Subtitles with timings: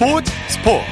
[0.00, 0.82] 스포츠 스포츠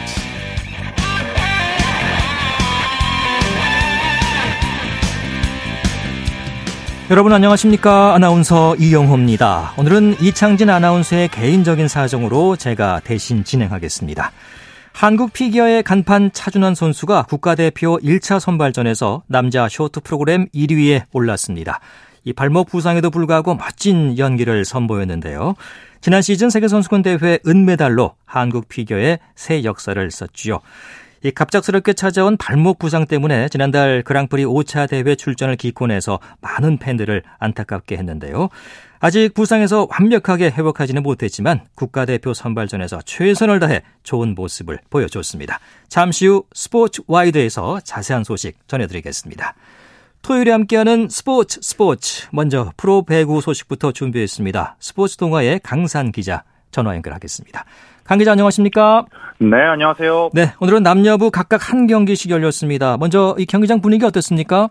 [7.09, 14.31] 여러분 안녕하십니까 아나운서 이영호입니다 오늘은 이창진 아나운서의 개인적인 사정으로 제가 대신 진행하겠습니다
[14.93, 21.79] 한국 피기어의 간판 차준환 선수가 국가대표 1차 선발전에서 남자 쇼트 프로그램 1위에 올랐습니다.
[22.25, 25.55] 이 발목 부상에도 불구하고 멋진 연기를 선보였는데요.
[26.01, 30.61] 지난 시즌 세계선수권 대회 은메달로 한국 피겨의 새 역사를 썼지요.
[31.25, 37.97] 이 갑작스럽게 찾아온 발목 부상 때문에 지난달 그랑프리 5차 대회 출전을 기권해서 많은 팬들을 안타깝게
[37.97, 38.49] 했는데요.
[39.01, 45.59] 아직 부상에서 완벽하게 회복하지는 못했지만 국가대표 선발전에서 최선을 다해 좋은 모습을 보여줬습니다.
[45.89, 49.55] 잠시 후 스포츠 와이드에서 자세한 소식 전해드리겠습니다.
[50.29, 54.77] 토요일에 함께하는 스포츠 스포츠 먼저 프로 배구 소식부터 준비했습니다.
[54.79, 57.65] 스포츠 동아의 강산 기자 전화 연결하겠습니다.
[58.05, 59.07] 강 기자 안녕하십니까?
[59.39, 60.31] 네, 안녕하세요.
[60.35, 62.99] 네, 오늘은 남녀부 각각 한 경기씩 열렸습니다.
[62.99, 64.69] 먼저 이 경기장 분위기 어떻습니까?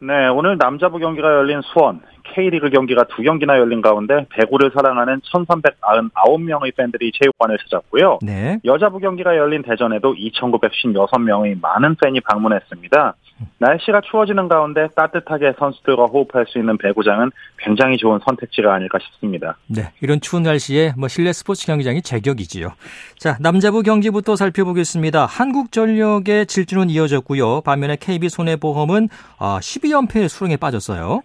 [0.00, 2.00] 네, 오늘 남자부 경기가 열린 수원
[2.34, 8.18] K리그 경기가 두 경기나 열린 가운데 배구를 사랑하는 1,399명의 팬들이 체육관을 찾았고요.
[8.22, 8.58] 네.
[8.64, 13.14] 여자부 경기가 열린 대전에도 2,956명의 많은 팬이 방문했습니다.
[13.58, 19.56] 날씨가 추워지는 가운데 따뜻하게 선수들과 호흡할 수 있는 배구장은 굉장히 좋은 선택지가 아닐까 싶습니다.
[19.66, 22.72] 네, 이런 추운 날씨에 뭐 실내 스포츠 경기장이 제격이지요.
[23.18, 25.26] 자, 남자부 경기부터 살펴보겠습니다.
[25.26, 27.62] 한국전력의 질주는 이어졌고요.
[27.62, 31.22] 반면에 KB손해보험은 12연패 아, 수렁에 빠졌어요.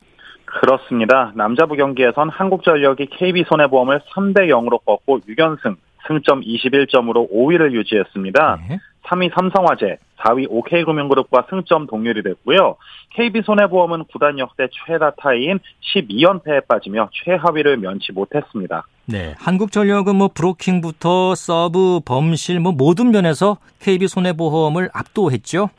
[0.62, 1.32] 그렇습니다.
[1.36, 5.76] 남자부 경기에선 한국전력이 KB손해보험을 3대 0으로 꺾고 6연승,
[6.08, 8.60] 승점 21점으로 5위를 유지했습니다.
[8.70, 8.80] 네.
[9.04, 12.78] 3위 삼성화재, 4위 OK금융그룹과 승점 동률이 됐고요.
[13.16, 15.60] KB손해보험은 구단 역대 최다 타이인
[15.94, 18.86] 12연패에 빠지며 최하위를 면치 못했습니다.
[19.06, 25.70] 네, 한국전력은 뭐 블로킹부터 서브, 범실 뭐 모든 면에서 KB손해보험을 압도했죠.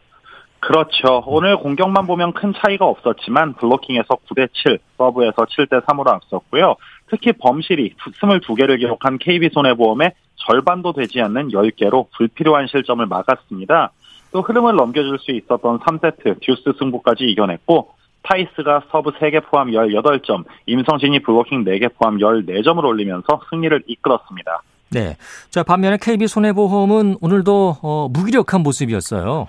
[0.66, 1.22] 그렇죠.
[1.26, 6.76] 오늘 공격만 보면 큰 차이가 없었지만 블로킹에서 9대 7, 서브에서 7대 3으로 앞섰고요.
[7.10, 13.92] 특히 범실이 22개를 기록한 KB손해보험의 절반도 되지 않는 10개로 불필요한 실점을 막았습니다.
[14.32, 17.90] 또 흐름을 넘겨줄 수 있었던 3세트 듀스 승부까지 이겨냈고
[18.22, 24.62] 타이스가 서브 3개 포함 18점, 임성진이 블로킹 4개 포함 14점을 올리면서 승리를 이끌었습니다.
[24.92, 25.18] 네.
[25.50, 29.46] 자, 반면에 KB손해보험은 오늘도 어, 무기력한 모습이었어요.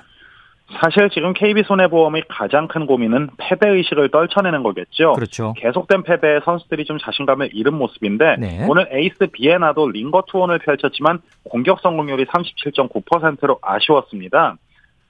[0.82, 5.14] 사실 지금 KB손해보험의 가장 큰 고민은 패배 의식을 떨쳐내는 거겠죠.
[5.14, 5.54] 그렇죠.
[5.58, 8.66] 계속된 패배에 선수들이 좀 자신감을 잃은 모습인데 네.
[8.68, 14.58] 오늘 에이스 비에나도 링거 투혼을 펼쳤지만 공격 성공률이 37.9%로 아쉬웠습니다.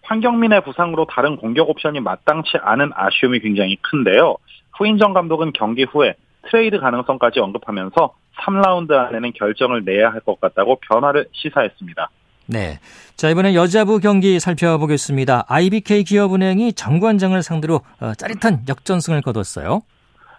[0.04, 4.36] 황경민의 부상으로 다른 공격 옵션이 마땅치 않은 아쉬움이 굉장히 큰데요.
[4.78, 6.16] 후인정 감독은 경기 후에
[6.50, 12.10] 트레이드 가능성까지 언급하면서 3라운드 안에는 결정을 내야 할 것 같다고 변화를 시사했습니다.
[12.48, 12.80] 네.
[13.16, 15.46] 자, 이번엔 여자부 경기 살펴보겠습니다.
[15.48, 19.82] IBK 기업은행이 정관장을 상대로 어, 짜릿한 역전승을 거뒀어요.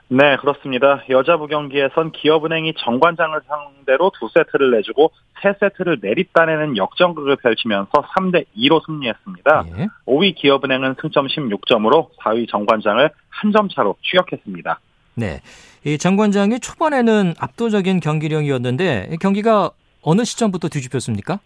[0.09, 1.03] 네, 그렇습니다.
[1.11, 5.11] 여자부 경기에선 기업은행이 정관장을 상대로 두 세트를 내주고
[5.43, 9.65] 세 세트를 내립다내는 역전극을 펼치면서 3대 2로 승리했습니다.
[9.79, 9.89] 예.
[10.07, 14.81] 5위 기업은행은 승점 16점으로 4위 정관장을 한 점 차로 추격했습니다.
[15.17, 15.41] 네.
[15.85, 19.71] 이 정관장이 초반에는 압도적인 경기력이었는데 경기가
[20.03, 21.41] 어느 시점부터 뒤집혔습니까?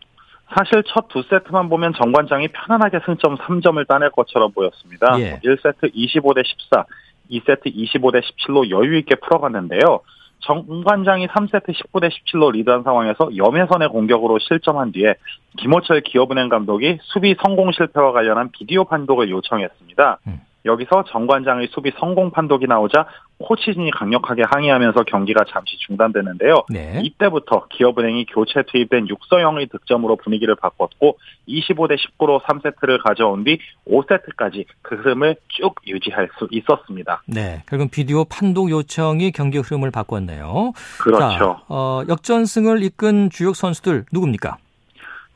[0.55, 5.19] 사실 첫 두 세트만 보면 정관장이 편안하게 승점 3점을 따낼 것처럼 보였습니다.
[5.21, 5.41] 예.
[5.45, 6.85] 1세트 25대 14,
[7.31, 10.01] 2세트 25대 17로 여유 있게 풀어갔는데요.
[10.41, 15.15] 정관장이 3세트 19대 17로 리드한 상황에서 염혜선의 공격으로 실점한 뒤에
[15.59, 20.19] 김호철 기업은행 감독이 수비 성공 실패와 관련한 비디오 판독을 요청했습니다.
[20.27, 20.41] 음.
[20.65, 23.07] 여기서 정관장의 수비 성공 판독이 나오자
[23.39, 26.65] 코치진이 강력하게 항의하면서 경기가 잠시 중단되는데요.
[26.69, 27.01] 네.
[27.03, 34.97] 이때부터 기업은행이 교체 투입된 육서영의 득점으로 분위기를 바꿨고 25대 19로 3세트를 가져온 뒤 5세트까지 그
[34.97, 37.23] 흐름을 쭉 유지할 수 있었습니다.
[37.27, 40.73] 네, 결국 비디오 판독 요청이 경기 흐름을 바꿨네요.
[41.01, 41.39] 그렇죠.
[41.39, 44.59] 자, 어, 역전승을 이끈 주역 선수들 누굽니까?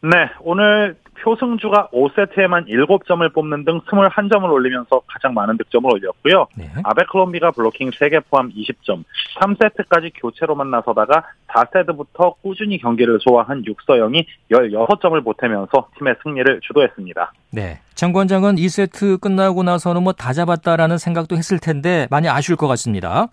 [0.02, 6.46] 네, 오늘 표승주가 5세트에만 7점을 뽑는 등 21점을 올리면서 가장 많은 득점을 올렸고요.
[6.56, 6.70] 네.
[6.82, 9.04] 아베클롬비가 블로킹 3개 포함 20점,
[9.40, 17.32] 3세트까지 교체로 만 나서다가 4세트부터 꾸준히 경기를 소화한 육서영이 16점을 보태면서 팀의 승리를 주도했습니다.
[17.52, 17.80] 네.
[17.94, 23.26] 장 관장은 2세트 끝나고 나서는 뭐 다 잡았다라는 생각도 했을 텐데 많이 아쉬울 것 같습니다.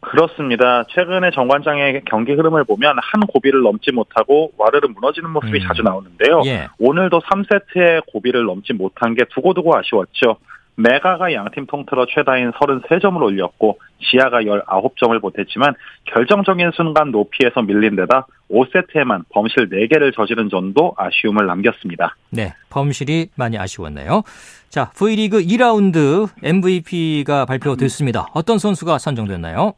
[0.00, 0.84] 그렇습니다.
[0.90, 5.66] 최근에 정관장의 경기 흐름을 보면 한 고비를 넘지 못하고 와르르 무너지는 모습이 음.
[5.66, 6.42] 자주 나오는데요.
[6.46, 6.68] 예.
[6.78, 10.38] 오늘도 3세트에 고비를 넘지 못한 게 두고두고 아쉬웠죠.
[10.78, 15.74] 메가가 양팀 통틀어 최다인 33점을 올렸고 지아가 19점을 보탰지만
[16.04, 22.16] 결정적인 순간 높이에서 밀린 데다 5세트에만 범실 4개를 저지른 점도 아쉬움을 남겼습니다.
[22.30, 24.22] 네, 범실이 많이 아쉬웠네요.
[24.68, 28.28] 자, V리그 2라운드 MVP가 발표됐습니다.
[28.32, 29.74] 어떤 선수가 선정됐나요?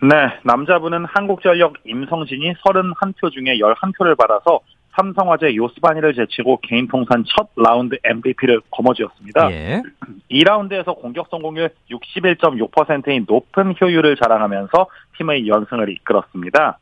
[0.00, 4.60] 네, 남자분은 한국전력 임성진이 31표 중에 11표를 받아서
[4.96, 9.50] 삼성화재 요스바니를 제치고 개인 통산 첫 라운드 MVP를 거머쥐었습니다.
[9.52, 9.82] 예.
[10.30, 14.86] 2라운드에서 공격 성공률 61.6%인 높은 효율을 자랑하면서
[15.16, 16.78] 팀의 연승을 이끌었습니다.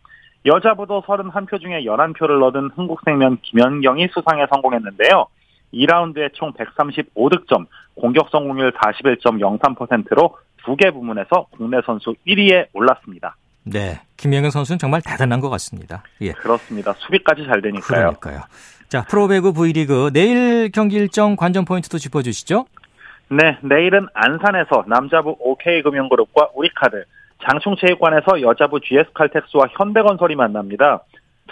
[0.47, 5.27] 여자부도 31표 중에 11표를 얻은 흥국생명 김연경이 수상에 성공했는데요.
[5.75, 7.67] 2라운드에 총 135득점,
[7.97, 10.37] 공격 성공률 41.03%로
[10.67, 13.37] 두 개 부문에서 국내 선수 1위에 올랐습니다.
[13.65, 16.03] 네, 김영경 선수는 정말 대단한 것 같습니다.
[16.21, 16.33] 예.
[16.33, 16.93] 그렇습니다.
[16.95, 18.13] 수비까지 잘 되니까요.
[18.21, 18.41] 그러니까요.
[18.89, 22.67] 자, 프로배구 V리그 내일 경기 일정 관전 포인트도 짚어주시죠.
[23.31, 27.05] 네, 내일은 안산에서 남자부 OK금융그룹과 우리카드,
[27.49, 31.03] 장충체육관에서 여자부 GS칼텍스와 현대건설이 만납니다.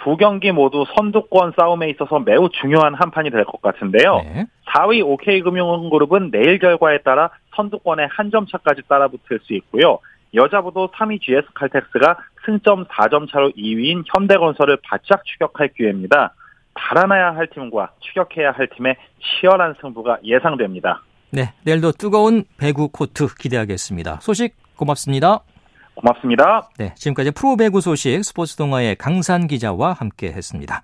[0.03, 4.17] 두 경기 모두 선두권 싸움에 있어서 매우 중요한 한 판이 될 것 같은데요.
[4.23, 4.45] 네.
[4.67, 9.99] 4위 OK금융그룹은 내일 결과에 따라 선두권에 한 점 차까지 따라붙을 수 있고요.
[10.33, 16.33] 여자부도 3위 GS 칼텍스가 승점 4점 차로 2위인 현대건설을 바짝 추격할 기회입니다.
[16.73, 21.01] 달아나야 할 팀과 추격해야 할 팀의 치열한 승부가 예상됩니다.
[21.31, 24.19] 네, 내일도 뜨거운 배구 코트 기대하겠습니다.
[24.21, 25.39] 소식 고맙습니다.
[25.95, 26.69] 고맙습니다.
[26.77, 30.81] 네, 지금까지 프로배구 소식 스포츠 동아의 강산 기자와 함께 했습니다.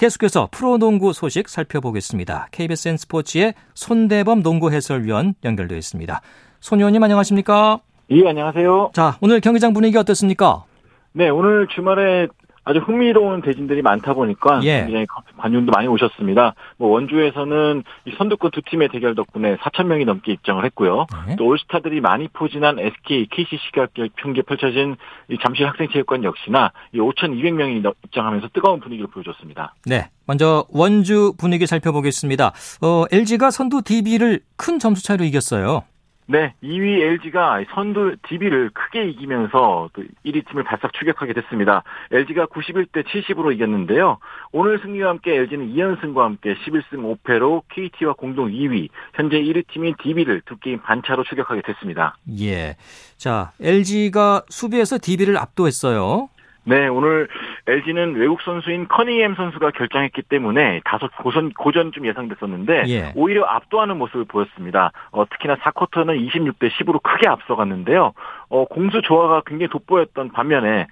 [0.00, 2.48] 계속해서 프로농구 소식 살펴보겠습니다.
[2.52, 6.22] KBSN 스포츠의 손대범 농구 해설위원 연결되어 있습니다.
[6.58, 7.80] 손 의원님 안녕하십니까?
[8.08, 8.92] 예, 안녕하세요.
[8.94, 10.64] 자, 오늘 경기장 분위기 어떻습니까?
[11.12, 12.28] 네, 오늘 주말에
[12.64, 14.82] 아주 흥미로운 대진들이 많다 보니까 예.
[14.82, 15.06] 굉장히
[15.38, 16.54] 관중도 많이 오셨습니다.
[16.76, 17.82] 뭐 원주에서는
[18.18, 21.06] 선두권 두 팀의 대결 덕분에 4천 명이 넘게 입장을 했고요.
[21.26, 21.36] 네.
[21.36, 24.96] 또 올스타들이 많이 포진한 SK, KCC가 경기에 펼쳐진
[25.42, 29.74] 잠실 학생체육관 역시나 5,200명이 입장하면서 뜨거운 분위기를 보여줬습니다.
[29.86, 32.52] 네, 먼저 원주 분위기 살펴보겠습니다.
[32.82, 35.82] 어, LG가 선두 DB를 큰 점수 차이로 이겼어요.
[36.30, 41.82] 네, 2위 LG가 선두 DB를 크게 이기면서 또 1위 팀을 바싹 추격하게 됐습니다.
[42.12, 44.18] LG가 91대 70으로 이겼는데요.
[44.52, 50.42] 오늘 승리와 함께 LG는 2연승과 함께 11승 5패로 KT와 공동 2위, 현재 1위 팀인 DB를
[50.42, 52.16] 두 게임 반차로 추격하게 됐습니다.
[52.38, 52.76] 예.
[53.16, 56.28] 자, LG가 수비에서 DB를 압도했어요.
[56.64, 57.28] 네, 오늘
[57.66, 63.12] LG는 외국 선수인 커닝햄 선수가 결정했기 때문에 다소 고전, 고전 좀 예상됐었는데 예.
[63.16, 64.92] 오히려 압도하는 모습을 보였습니다.
[65.10, 68.12] 어, 특히나 4쿼터는 26대 10으로 크게 앞서갔는데요.
[68.50, 70.86] 어, 공수 조화가 굉장히 돋보였던 반면에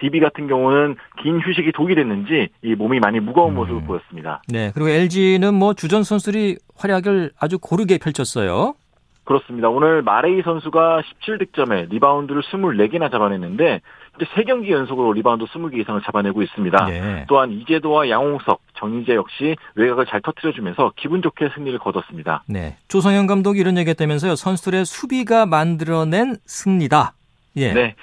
[0.00, 3.56] DB 같은 경우는 긴 휴식이 독이 됐는지 이 몸이 많이 무거운 음.
[3.56, 4.42] 모습을 보였습니다.
[4.48, 8.74] 네, 그리고 LG는 뭐 주전 선수들이 활약을 아주 고르게 펼쳤어요.
[9.26, 9.68] 그렇습니다.
[9.68, 13.80] 오늘 마레이 선수가 17득점에 리바운드를 24개나 잡아냈는데
[14.16, 16.86] 이제 3경기 연속으로 리바운드 20개 이상을 잡아내고 있습니다.
[16.86, 17.24] 네.
[17.28, 22.42] 또한 이재도와 양홍석, 정희재 역시 외곽을 잘 터트려주면서 기분 좋게 승리를 거뒀습니다.
[22.46, 22.76] 네.
[22.88, 24.36] 조상현 감독이 이런 얘기했다면서요.
[24.36, 27.12] 선수들의 수비가 만들어낸 승리다.
[27.56, 27.72] 예.
[27.72, 27.94] 네.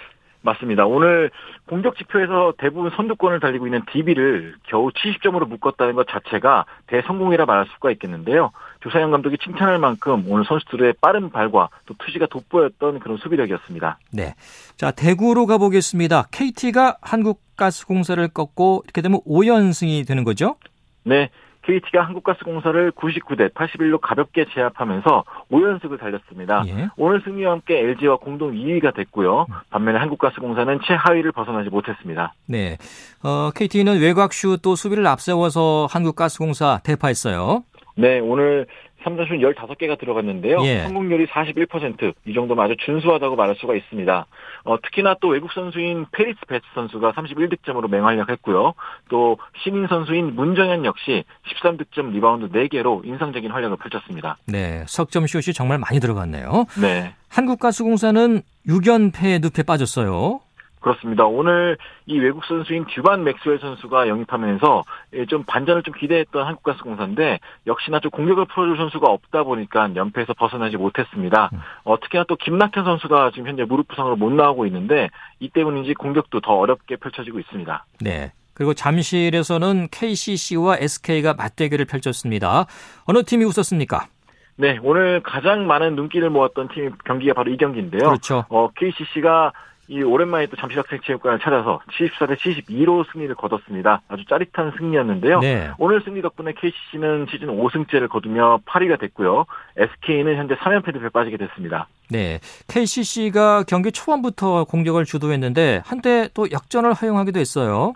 [0.43, 0.85] 맞습니다.
[0.85, 1.31] 오늘
[1.67, 7.91] 공격 지표에서 대부분 선두권을 달리고 있는 DB를 겨우 70점으로 묶었다는 것 자체가 대성공이라 말할 수가
[7.91, 8.51] 있겠는데요.
[8.81, 13.97] 조사영 감독이 칭찬할 만큼 오늘 선수들의 빠른 발과 또 투지가 돋보였던 그런 수비력이었습니다.
[14.11, 14.35] 네.
[14.75, 16.27] 자, 대구로 가보겠습니다.
[16.31, 20.57] KT가 한국가스공사를 꺾고 이렇게 되면 5연승이 되는 거죠?
[21.05, 21.29] 네.
[21.63, 26.63] KT가 한국가스공사를 99대 81로 가볍게 제압하면서 5연승을 달렸습니다.
[26.67, 26.89] 예.
[26.97, 29.45] 오늘 승리와 함께 LG와 공동 2위가 됐고요.
[29.69, 32.33] 반면에 한국가스공사는 최하위를 벗어나지 못했습니다.
[32.45, 32.77] 네.
[33.23, 37.63] 어, KT는 외곽슛 또 수비를 앞세워서 한국가스공사 대파했어요.
[37.95, 38.65] 네, 오늘
[39.03, 40.59] 3점슛 15개가 들어갔는데요.
[40.63, 40.79] 예.
[40.79, 42.13] 성공률이 41%.
[42.25, 44.25] 이 정도면 아주 준수하다고 말할 수가 있습니다.
[44.63, 48.73] 어, 특히나 또 외국 선수인 패리스 배스 선수가 31득점으로 맹활약했고요.
[49.09, 54.37] 또 신인 선수인 문정현 역시 13득점 리바운드 4개로 인상적인 활약을 펼쳤습니다.
[54.45, 56.65] 네, 석점 슛이 정말 많이 들어갔네요.
[56.81, 57.13] 네.
[57.29, 60.39] 한국가스공사는 6연패 늪에 빠졌어요.
[60.83, 61.25] 그렇습니다.
[61.25, 68.01] 오늘 이 외국 선수인 듀반 맥스웰 선수가 영입하면서 예, 좀 반전을 좀 기대했던 한국가스공사인데 역시나
[68.01, 71.49] 좀 공격을 풀어줄 선수가 없다 보니까 연패에서 벗어나지 못했습니다.
[71.53, 71.59] 음.
[71.85, 75.09] 어, 특히나 또 김낙현 선수가 지금 현재 무릎 부상으로 못 나오고 있는데
[75.39, 77.85] 이 때문인지 공격도 더 어렵게 펼쳐지고 있습니다.
[78.01, 78.33] 네.
[78.53, 82.65] 그리고 잠실에서는 KCC와 SK가 맞대결을 펼쳤습니다.
[83.05, 84.07] 어느 팀이 웃었습니까?
[84.55, 88.01] 네, 오늘 가장 많은 눈길을 모았던 팀 경기가 바로 이 경기인데요.
[88.01, 88.45] 그렇죠.
[88.49, 89.51] 어, KCC가
[89.93, 94.01] 이이 오랜만에 또 잠실학생체육관을 찾아서 74대 72로 승리를 거뒀습니다.
[94.07, 95.39] 아주 짜릿한 승리였는데요.
[95.39, 95.69] 네.
[95.77, 99.45] 오늘 승리 덕분에 KCC는 시즌 5승째를 거두며 8위가 됐고요.
[99.77, 101.87] SK는 현재 3연패 에 빠지게 됐습니다.
[102.09, 102.39] 네.
[102.67, 107.93] KCC가 경기 초반부터 공격을 주도했는데 한때 또 역전을 허용하기도 했어요.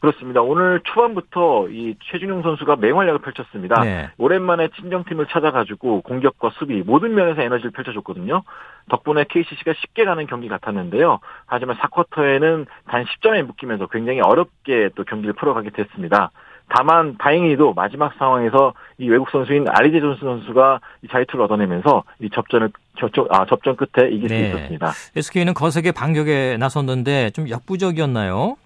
[0.00, 0.42] 그렇습니다.
[0.42, 3.82] 오늘 초반부터 이 최준용 선수가 맹활약을 펼쳤습니다.
[3.82, 4.08] 네.
[4.18, 8.42] 오랜만에 친정팀을 찾아가지고 공격과 수비 모든 면에서 에너지를 펼쳐줬거든요.
[8.90, 11.20] 덕분에 KCC가 쉽게 가는 경기 같았는데요.
[11.46, 16.30] 하지만 4쿼터에는 단 10점에 묶이면서 굉장히 어렵게 또 경기를 풀어가게 됐습니다.
[16.68, 22.70] 다만 다행히도 마지막 상황에서 이 외국 선수인 아리제 존스 선수가 이 자유투를 얻어내면서 이 접전을
[22.98, 24.50] 저쪽 아 접전 끝에 이길 네.
[24.50, 24.92] 수 있었습니다.
[25.14, 28.56] SK는 거세게 반격에 나섰는데 좀 역부족이었나요?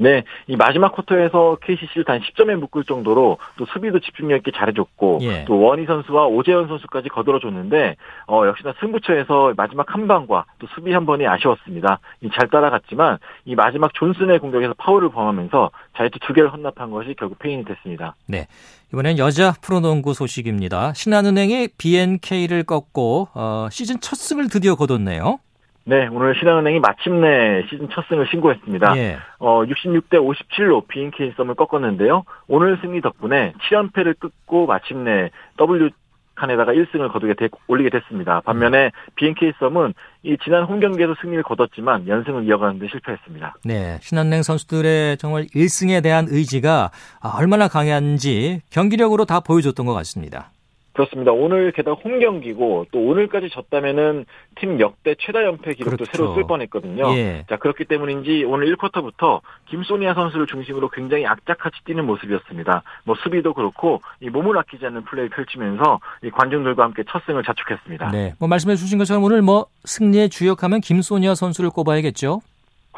[0.00, 5.44] 네, 이 마지막 쿼터에서 KCC를 단 10점에 묶을 정도로 또 수비도 집중력 있게 잘해줬고 예.
[5.44, 7.96] 또 원희 선수와 오재현 선수까지 거들어줬는데
[8.28, 11.98] 어, 역시나 승부처에서 마지막 한 방과 또 수비 한 번이 아쉬웠습니다.
[12.32, 17.64] 잘 따라갔지만 이 마지막 존슨의 공격에서 파울을 범하면서 자유투 두 개를 헌납한 것이 결국 페인이
[17.64, 18.14] 됐습니다.
[18.26, 18.46] 네,
[18.92, 20.94] 이번엔 여자 프로농구 소식입니다.
[20.94, 25.40] 신한은행이 BNK를 꺾고 어, 시즌 첫 승을 드디어 거뒀네요.
[25.88, 28.94] 네, 오늘 신한은행이 마침내 시즌 첫 승을 신고했습니다.
[28.98, 29.16] 예.
[29.38, 32.24] 어, 66대 57로 BNK 썸을 꺾었는데요.
[32.46, 35.88] 오늘 승리 덕분에 7연패를 끊고 마침내 W
[36.34, 38.42] 칸에다가 1승을 거두게 되, 올리게 됐습니다.
[38.42, 43.54] 반면에 BNK 썸은 이 지난 홈 경기에서 승리를 거뒀지만 연승을 이어가는데 실패했습니다.
[43.64, 46.90] 네, 신한은행 선수들의 정말 1승에 대한 의지가
[47.38, 50.50] 얼마나 강한지 경기력으로 다 보여줬던 것 같습니다.
[50.98, 51.30] 그렇습니다.
[51.30, 54.26] 오늘 게다가 홈 경기고 또 오늘까지 졌다면은
[54.56, 56.10] 팀 역대 최다 연패 기록도 그렇죠.
[56.10, 57.14] 새로 쓸 뻔했거든요.
[57.14, 57.44] 예.
[57.48, 62.82] 자 그렇기 때문인지 오늘 1쿼터부터 김소니아 선수를 중심으로 굉장히 악착같이 뛰는 모습이었습니다.
[63.04, 68.10] 뭐 수비도 그렇고 이 몸을 아끼지 않는 플레이 펼치면서 이 관중들과 함께 첫 승을 자축했습니다.
[68.10, 72.40] 네, 뭐 말씀해 주신 것처럼 오늘 뭐 승리의 주역하면 김소니아 선수를 꼽아야겠죠.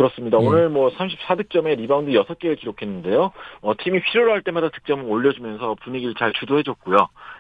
[0.00, 0.40] 그렇습니다.
[0.40, 0.47] 예.
[0.47, 3.33] 오늘 뭐 34득점에 리바운드 6개를 기록했는데요.
[3.61, 6.97] 어, 팀이 필요로 할 때마다 득점을 올려주면서 분위기를 잘 주도해줬고요.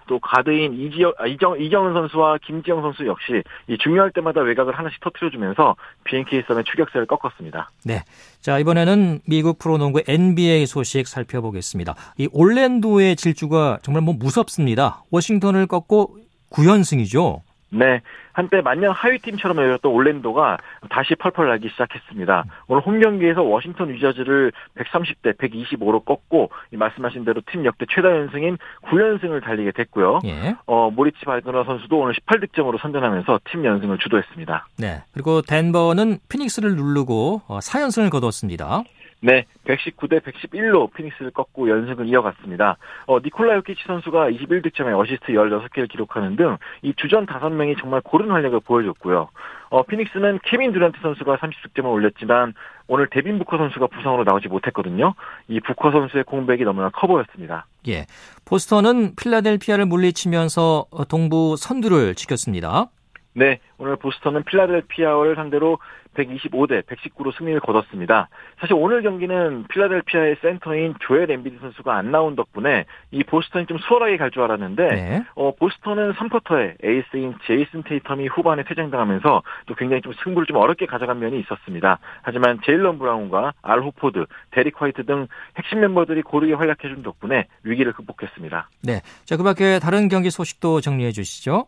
[0.08, 5.00] 또 가드인 이지영, 아, 이정, 이경은 선수와 김지영 선수 역시 이 중요할 때마다 외곽을 하나씩
[5.00, 5.74] 터트려주면서
[6.04, 7.70] BNK 썸의 추격세를 꺾었습니다.
[7.86, 8.02] 네.
[8.42, 11.94] 자, 이번에는 미국 프로농구 NBA 소식 살펴보겠습니다.
[12.18, 15.02] 이 올랜도의 질주가 정말 뭐 무섭습니다.
[15.10, 16.18] 워싱턴을 꺾고
[16.50, 17.40] 9연승이죠.
[17.70, 18.00] 네.
[18.32, 20.58] 한때 만년 하위팀처럼 열렸던 올랜도가
[20.88, 22.44] 다시 펄펄 나기 시작했습니다.
[22.68, 29.42] 오늘 홈 경기에서 워싱턴 위저즈를 130대 125로 꺾고 말씀하신 대로 팀 역대 최다 연승인 9연승을
[29.42, 30.20] 달리게 됐고요.
[30.24, 30.56] 예.
[30.66, 34.68] 어, 모리츠 바그너 선수도 오늘 18득점으로 선전하면서 팀 연승을 주도했습니다.
[34.78, 35.02] 네.
[35.12, 38.84] 그리고 덴버는 피닉스를 누르고 4연승을 어, 거두었습니다.
[39.20, 42.76] 네, 119대 111로 피닉스를 꺾고 연승을 이어갔습니다.
[43.06, 46.50] 어, 니콜라 요키치 선수가 21득점에 어시스트 16개를 기록하는 등
[46.82, 49.28] 이 주전 5명이 정말 고른 활약을 보여줬고요.
[49.70, 52.54] 어, 피닉스는 케빈 듀란트 선수가 30득점을 올렸지만
[52.88, 55.14] 오늘 데빈 부커 선수가 부상으로 나오지 못했거든요.
[55.48, 57.66] 이 부커 선수의 공백이 너무나 커 보였습니다.
[57.88, 58.06] 예.
[58.44, 62.86] 보스턴은 필라델피아를 물리치면서 동부 선두를 지켰습니다.
[63.32, 65.78] 네, 오늘 보스턴은 필라델피아를 상대로
[66.16, 68.28] 125대 119로 승리를 거뒀습니다.
[68.58, 74.16] 사실 오늘 경기는 필라델피아의 센터인 조엘 엠비드 선수가 안 나온 덕분에 이 보스턴이 좀 수월하게
[74.16, 75.24] 갈 줄 알았는데 네.
[75.34, 81.18] 어, 보스턴은 3쿼터에 에이스인 제이슨 테이텀이 후반에 퇴장당하면서 또 굉장히 좀 승부를 좀 어렵게 가져간
[81.18, 81.98] 면이 있었습니다.
[82.22, 88.68] 하지만 제일런 브라운과 알 호포드, 데릭 화이트 등 핵심 멤버들이 고르게 활약해준 덕분에 위기를 극복했습니다.
[88.84, 91.66] 네, 자 그밖에 다른 경기 소식도 정리해 주시죠.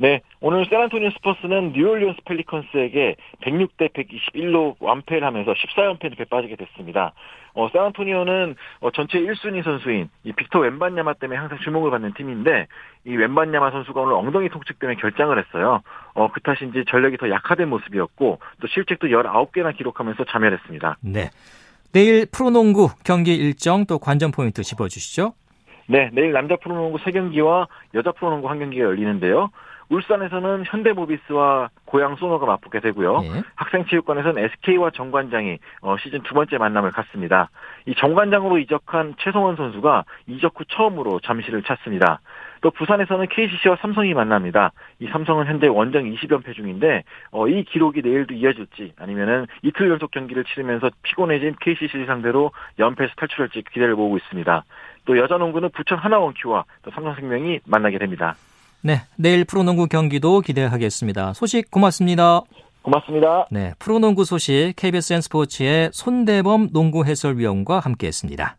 [0.00, 7.12] 네, 오늘 샌안토니오 스퍼스는 뉴올리언스 펠리컨스에게 106대 121로 완패를 하면서 14연패에 빠지게 됐습니다.
[7.54, 12.68] 어, 샌안토니오는 어, 전체 1순위 선수인 이 빅터 웸반야마 때문에 항상 주목을 받는 팀인데
[13.06, 15.82] 이 웸반야마 선수가 오늘 엉덩이 통증 때문에 결장을 했어요.
[16.14, 20.98] 어, 그 탓인지 전력이 더 약화된 모습이었고 또 실책도 19개나 기록하면서 자멸했습니다.
[21.00, 21.30] 네.
[21.92, 25.32] 내일 프로농구 경기 일정 또 관전 포인트 짚어주시죠.
[25.88, 29.50] 네, 내일 남자 프로농구 3경기와 여자 프로농구 1경기가 열리는데요.
[29.88, 33.20] 울산에서는 현대모비스와 고양 소노가 맞붙게 되고요.
[33.20, 33.42] 네.
[33.56, 37.50] 학생체육관에서는 SK와 정관장이 어, 시즌 두 번째 만남을 갖습니다.
[37.86, 42.20] 이 정관장으로 이적한 최성원 선수가 이적 후 처음으로 잠실을 찾습니다.
[42.60, 44.72] 또 부산에서는 KCC와 삼성이 만납니다.
[44.98, 50.44] 이 삼성은 현재 원정 20연패 중인데 어, 이 기록이 내일도 이어질지 아니면은 이틀 연속 경기를
[50.44, 54.64] 치르면서 피곤해진 KCC 상대로 연패에서 탈출할지 기대를 모으고 있습니다.
[55.04, 58.34] 또 여자 농구는 부천 하나원큐와 또 삼성생명이 만나게 됩니다.
[58.80, 61.32] 네, 내일 프로농구 경기도 기대하겠습니다.
[61.34, 62.42] 소식 고맙습니다.
[62.82, 63.46] 고맙습니다.
[63.50, 68.56] 네, 프로농구 소식 KBSN 스포츠의 손대범 농구 해설위원과 함께했습니다.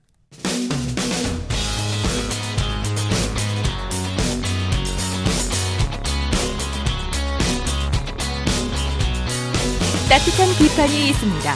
[10.10, 11.54] 따뜻한 비판이 있습니다.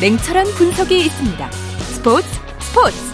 [0.00, 1.50] 냉철한 분석이 있습니다.
[1.50, 2.28] 스포츠
[2.60, 3.05] 스포츠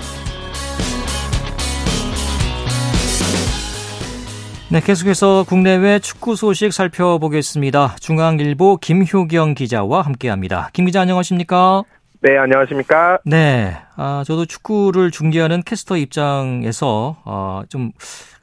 [4.72, 7.96] 네, 계속해서 국내외 축구 소식 살펴보겠습니다.
[8.00, 10.70] 중앙일보 김효경 기자와 함께합니다.
[10.72, 11.82] 김 기자 안녕하십니까?
[12.22, 13.18] 네, 안녕하십니까?
[13.26, 17.90] 네, 아, 저도 축구를 중계하는 캐스터 입장에서 어, 좀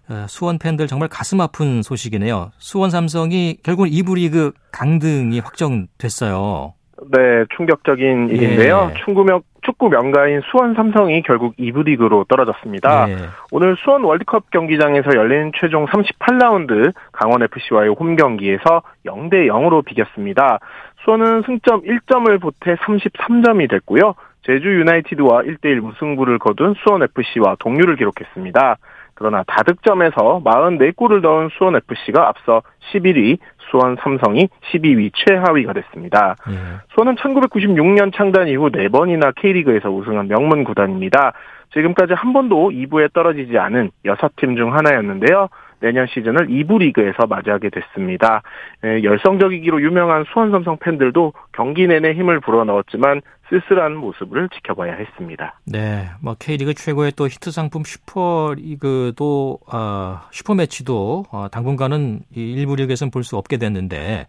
[0.07, 2.51] 어, 수원 팬들 정말 가슴 아픈 소식이네요.
[2.59, 6.75] 수원 삼성이 결국 2부 리그 강등이 확정됐어요.
[7.11, 8.91] 네, 충격적인 일인데요.
[8.93, 8.99] 예.
[8.99, 13.09] 축구명, 축구 명가인 수원 삼성이 결국 2부 리그로 떨어졌습니다.
[13.09, 13.15] 예.
[13.51, 20.59] 오늘 수원 월드컵 경기장에서 열린 최종 38라운드 강원FC와의 홈 경기에서 0대 0으로 비겼습니다.
[21.03, 24.15] 수원은 승점 1점을 보태 33점이 됐고요.
[24.43, 28.77] 제주 유나이티드와 1대1 무승부를 거둔 수원FC와 동률을 기록했습니다.
[29.19, 32.61] 그러나 다득점에서 44골을 넣은 수원FC가 앞서
[32.93, 33.37] 11위,
[33.69, 36.35] 수원 삼성이 12위 최하위가 됐습니다.
[36.49, 36.53] 예.
[36.93, 41.33] 수원은 1996년 창단 이후 4번이나 K리그에서 우승한 명문 구단입니다.
[41.73, 45.49] 지금까지 한 번도 2부에 떨어지지 않은 6팀 중 하나였는데요.
[45.81, 48.41] 내년 시즌을 2부 리그에서 맞이하게 됐습니다.
[48.83, 55.59] 예, 열성적이기로 유명한 수원 삼성 팬들도 경기 내내 힘을 불어넣었지만 쓸쓸한 모습을 지켜봐야 했습니다.
[55.65, 63.09] 네, 뭐 K리그 최고의 또 히트 상품 슈퍼리그도 어, 슈퍼매치도 어, 당분간은 이 일부 리그에서는
[63.11, 64.27] 볼 수 없게 됐는데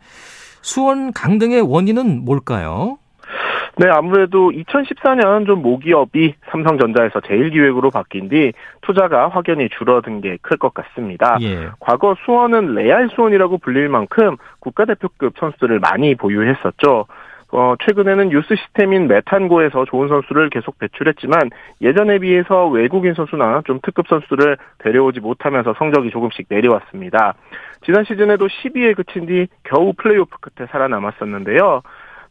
[0.63, 2.99] 수원 강등의 원인은 뭘까요?
[3.77, 10.75] 네, 아무래도 2014년 좀 모기업이 삼성전자에서 제일기획으로 바뀐 뒤 투자가 확연히 줄어든 게 클 것
[10.75, 11.37] 같습니다.
[11.43, 11.69] 예.
[11.79, 17.07] 과거 수원은 레알 수원이라고 불릴 만큼 국가대표급 선수들을 많이 보유했었죠.
[17.53, 21.51] 어, 최근에는 유스 시스템인 메탄고에서 좋은 선수를 계속 배출했지만
[21.81, 27.35] 예전에 비해서 외국인 선수나 좀 특급 선수들을 데려오지 못하면서 성적이 조금씩 내려왔습니다.
[27.85, 31.83] 지난 시즌에도 12위에 그친 뒤 겨우 플레이오프 끝에 살아남았었는데요.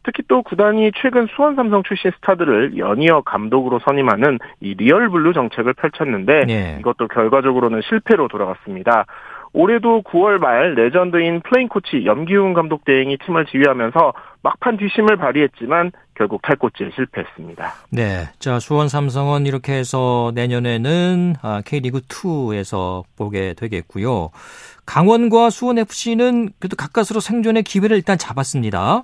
[0.02, 6.44] 특히 또 구단이 최근 수원 삼성 출신 스타들을 연이어 감독으로 선임하는 이 리얼블루 정책을 펼쳤는데
[6.46, 6.76] 네.
[6.80, 9.04] 이것도 결과적으로는 실패로 돌아갔습니다.
[9.52, 16.40] 올해도 9월 말 레전드인 플레잉 코치 염기훈 감독 대행이 팀을 지휘하면서 막판 뒷심을 발휘했지만 결국
[16.42, 17.72] 탈꼴찌에 실패했습니다.
[17.90, 18.28] 네.
[18.38, 24.30] 자, 수원 삼성은 이렇게 해서 내년에는 아, K리그 2에서 보게 되겠고요.
[24.86, 29.02] 강원과 수원 FC는 그래도 가까스로 생존의 기회를 일단 잡았습니다.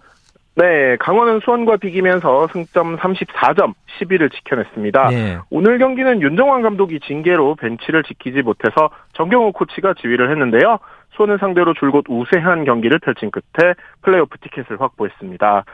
[0.58, 5.08] 네, 강원은 수원과 비기면서 승점 34점, 10위를 지켜냈습니다.
[5.10, 5.38] 네.
[5.50, 10.78] 오늘 경기는 윤정환 감독이 징계로 벤치를 지키지 못해서 정경호 코치가 지휘를 했는데요.
[11.10, 15.64] 수원을 상대로 줄곧 우세한 경기를 펼친 끝에 플레이오프 티켓을 확보했습니다.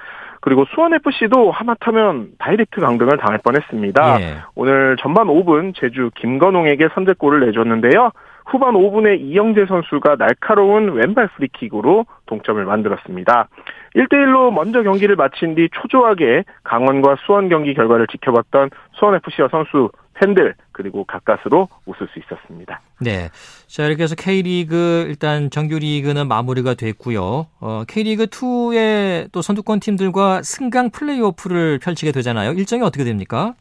[0.40, 4.20] 그리고 수원FC도 하마터면 다이렉트 강등을 당할 뻔했습니다.
[4.20, 4.36] 예.
[4.56, 8.10] 오늘 전반 5분 제주 김건웅에게 선제골을 내줬는데요.
[8.46, 13.48] 후반 5분에 이영재 선수가 날카로운 왼발 프리킥으로 동점을 만들었습니다.
[13.94, 21.04] 1대1로 먼저 경기를 마친 뒤 초조하게 강원과 수원 경기 결과를 지켜봤던 수원FC와 선수 팬들 그리고
[21.04, 22.80] 가까스로 웃을 수 있었습니다.
[23.00, 23.28] 네.
[23.66, 27.46] 자, 이렇게 해서 K리그 일단 정규리그는 마무리가 됐고요.
[27.60, 32.52] 어, K리그 2의 또 선두권 팀들과 승강 플레이오프를 펼치게 되잖아요.
[32.52, 33.54] 일정이 어떻게 됩니까?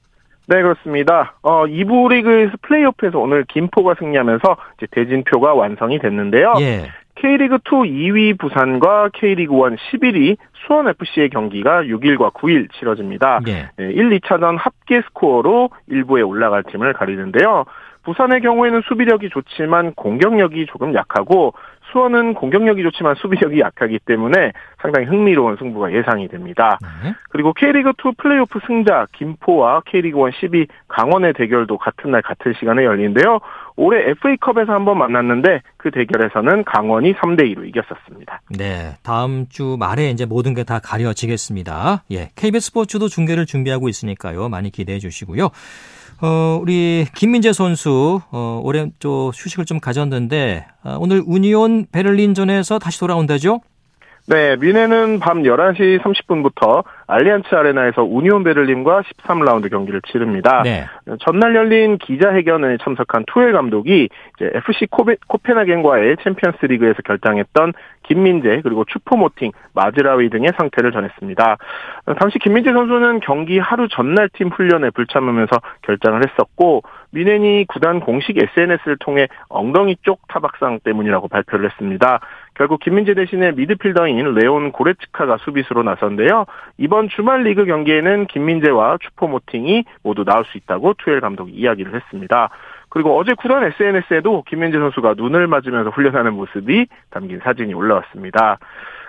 [0.48, 1.36] 네, 그렇습니다.
[1.42, 6.54] 어, 2부 리그에서 플레이오프에서 오늘 김포가 승리하면서 이제 대진표가 완성이 됐는데요.
[6.60, 6.90] 예.
[7.16, 13.42] K리그2 2위 부산과 K리그1 11위 수원FC의 경기가 6일과 9일 치러집니다.
[13.48, 13.70] 예.
[13.80, 17.66] 1, 2차전 합계 스코어로 1부에 올라갈 팀을 가리는데요.
[18.04, 21.54] 부산의 경우에는 수비력이 좋지만 공격력이 조금 약하고
[21.92, 26.80] 수원은 공격력이 좋지만 수비력이 약하기 때문에 상당히 흥미로운 승부가 예상이 됩니다.
[27.04, 27.14] 네.
[27.30, 33.40] 그리고 K리그2 플레이오프 승자 김포와 K리그1 12 강원의 대결도 같은 날 같은 시간에 열리는데요.
[33.76, 38.42] 올해 FA컵에서 한번 만났는데 그 대결에서는 강원이 3대 2로 이겼었습니다.
[38.58, 42.04] 네, 다음 주 말에 이제 모든 게 다 가려지겠습니다.
[42.12, 44.48] 예, KBS 스포츠도 중계를 준비하고 있으니까요.
[44.48, 45.50] 많이 기대해 주시고요.
[46.22, 53.00] 어, 우리 김민재 선수 어, 올해 또 휴식을 좀 가졌는데 어, 오늘 우니온 베를린전에서 다시
[53.00, 53.62] 돌아온다죠?
[54.28, 60.62] 네, 미네는 밤 11시 30분부터 알리안츠 아레나에서 우니온 베를린과 13라운드 경기를 치릅니다.
[60.64, 60.86] 네.
[61.20, 64.08] 전날 열린 기자회견에 참석한 투헬 감독이
[64.40, 67.74] FC 코베, 코펜하겐과의 챔피언스 리그에서 결장했던
[68.04, 71.58] 김민재 그리고 추포모팅, 마즈라위 등의 상태를 전했습니다.
[72.18, 78.98] 당시 김민재 선수는 경기 하루 전날 팀 훈련에 불참하면서 결장을 했었고 뮌헨이 구단 공식 SNS를
[79.00, 82.22] 통해 엉덩이 쪽 타박상 때문이라고 발표를 했습니다.
[82.56, 86.46] 결국 김민재 대신에 미드필더인 레온 고레츠카가 수비수로 나섰는데요.
[86.78, 92.50] 이번 주말 리그 경기에는 김민재와 추포모팅이 모두 나올 수 있다고 투엘 감독이 이야기를 했습니다.
[92.90, 98.60] 그리고 어제 구단 SNS에도 김민재 선수가 눈을 맞으면서 훈련하는 모습이 담긴 사진이 올라왔습니다.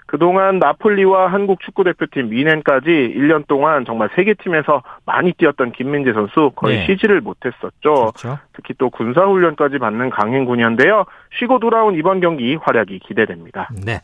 [0.06, 6.78] 그동안 나폴리와 한국 축구대표팀 미넨까지 1년 동안 정말 세계 팀에서 많이 뛰었던 김민재 선수 거의
[6.78, 6.86] 네.
[6.86, 8.12] 쉬지를 못했었죠.
[8.12, 8.38] 그렇죠.
[8.52, 11.06] 특히 또 군사훈련까지 받는 강행군이었는데요.
[11.38, 13.70] 쉬고 돌아온 이번 경기 활약이 기대됩니다.
[13.84, 14.00] 네.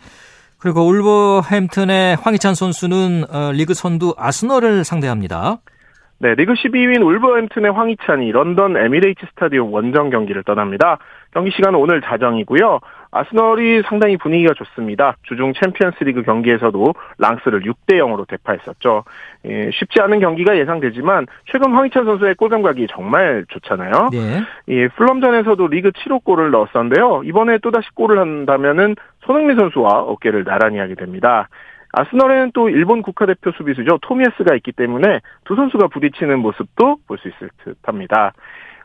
[0.61, 5.59] 그리고 울버햄튼의 황희찬 선수는 어, 리그 선두 아스널을 상대합니다.
[6.21, 10.99] 네, 리그 12위인 울버햄튼의 황희찬이 런던 에미레이츠 스타디움 원정 경기를 떠납니다.
[11.33, 12.81] 경기 시간은 오늘 자정이고요.
[13.11, 15.15] 아스널이 상당히 분위기가 좋습니다.
[15.23, 19.05] 주중 챔피언스리그 경기에서도 랑스를 6대 0으로 대파했었죠.
[19.47, 24.11] 예, 쉽지 않은 경기가 예상되지만 최근 황희찬 선수의 골 감각이 정말 좋잖아요.
[24.13, 24.43] 네.
[24.69, 27.23] 예, 풀럼전에서도 리그 7호 골을 넣었었는데요.
[27.25, 28.97] 이번에 또다시 골을 한다면은
[29.29, 31.49] 손흥민 선수와 어깨를 나란히 하게 됩니다.
[31.93, 33.99] 아스널에는 또 일본 국가대표 수비수죠.
[34.01, 38.33] 토미에스가 있기 때문에 두 선수가 부딪히는 모습도 볼 수 있을 듯합니다.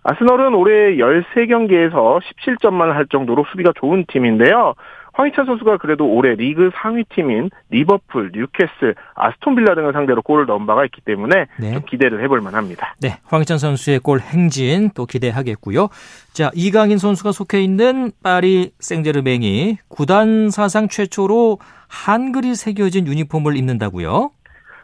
[0.04, 4.74] 아스널은 올해 13경기에서 17점만 할 정도로 수비가 좋은 팀인데요.
[5.14, 10.66] 황희찬 선수가 그래도 올해 리그 상위 팀인 리버풀, 뉴캐슬, 아스톤 빌라 등을 상대로 골을 넣은
[10.66, 11.74] 바가 있기 때문에 네.
[11.74, 12.96] 좀 기대를 해볼 만합니다.
[13.00, 15.90] 네, 황희찬 선수의 골 행진 또 기대하겠고요.
[16.34, 24.32] 자, 이강인 선수가 속해 있는 파리 생제르맹이 구단 사상 최초로 한글이 새겨진 유니폼을 입는다고요?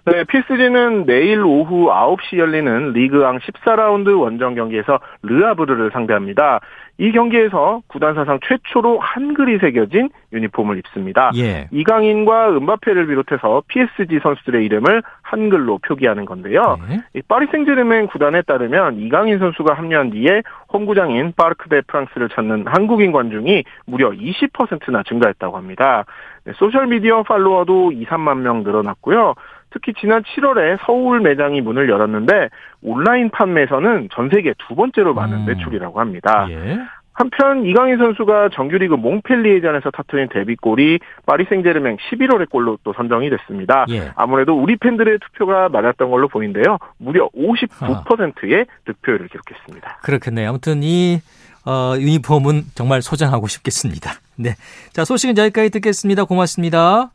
[0.06, 6.62] 네, PSG는 내일 오후 9시 열리는 리그왕 14라운드 원정 경기에서 르아브르를 상대합니다.
[7.00, 11.32] 이 경기에서 구단 사상 최초로 한글이 새겨진 유니폼을 입습니다.
[11.38, 11.70] 예.
[11.72, 16.78] 이강인과 은바페를 비롯해서 PSG 선수들의 이름을 한글로 표기하는 건데요.
[16.90, 17.22] 네.
[17.30, 23.64] 파리 생제르맹 구단에 따르면 이강인 선수가 합류한 뒤에 홈구장인 파르크 데 프랭스를 찾는 한국인 관중이
[23.86, 26.04] 무려 20%나 증가했다고 합니다.
[26.50, 29.36] 네, 소셜미디어 팔로워도 2, 3만 명 늘어났고요.
[29.70, 32.50] 특히 지난 7월에 서울 매장이 문을 열었는데
[32.82, 35.46] 온라인 판매에서는 전 세계 두 번째로 많은 음.
[35.46, 36.48] 매출이라고 합니다.
[36.50, 36.80] 예.
[37.14, 43.86] 한편 이강인 선수가 정규리그 몽펠리에전에서 터트린 데뷔골이 파리 생제르맹 11월의 골로 또 선정이 됐습니다.
[43.90, 44.12] 예.
[44.16, 46.78] 아무래도 우리 팬들의 투표가 많았던 걸로 보이는데요.
[46.98, 50.00] 무려 59%의 득표율을 기록했습니다.
[50.02, 50.50] 그렇겠네요.
[50.50, 51.20] 아무튼 이
[51.66, 54.14] 어, 유니폼은 정말 소장하고 싶겠습니다.
[54.36, 54.56] 네.
[54.94, 56.24] 자, 소식은 여기까지 듣겠습니다.
[56.24, 57.12] 고맙습니다.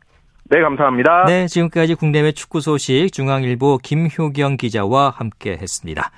[0.49, 1.25] 네, 감사합니다.
[1.25, 6.11] 네, 지금까지 국내외 축구 소식 중앙일보 김효경 기자와 함께 했습니다.